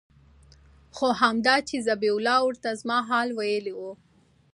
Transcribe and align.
خو 0.95 1.07
همدا 1.21 1.55
چې 1.67 1.75
ذبيح 1.87 2.13
الله 2.17 2.39
ورته 2.43 2.69
زما 2.81 2.97
حال 3.09 3.27
ويلى 3.37 3.73
و. 3.75 3.81